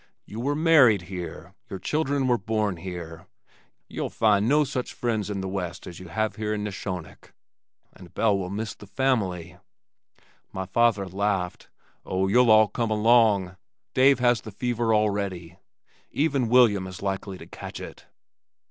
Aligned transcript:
"You 0.25 0.39
were 0.39 0.55
married 0.55 1.03
here, 1.13 1.53
your 1.69 1.77
children 1.77 2.27
were 2.27 2.39
born 2.39 2.77
here. 2.77 3.27
Ye'll 3.87 4.09
find 4.09 4.49
no 4.49 4.63
such 4.63 4.95
friends 4.95 5.29
in 5.29 5.41
the 5.41 5.47
west 5.47 5.85
as 5.85 5.99
you 5.99 6.07
have 6.07 6.37
here 6.37 6.55
in 6.55 6.63
Neshonoc. 6.63 7.35
And 7.93 8.11
Belle 8.11 8.35
will 8.35 8.49
miss 8.49 8.73
the 8.73 8.87
family." 8.87 9.57
My 10.51 10.65
father 10.65 11.07
laughed. 11.07 11.69
"Oh, 12.03 12.27
you'll 12.27 12.49
all 12.49 12.67
come 12.67 12.89
along. 12.89 13.57
Dave 13.93 14.17
has 14.17 14.41
the 14.41 14.49
fever 14.49 14.91
already. 14.91 15.59
Even 16.09 16.49
William 16.49 16.87
is 16.87 17.03
likely 17.03 17.37
to 17.37 17.45
catch 17.45 17.79
it." 17.79 18.07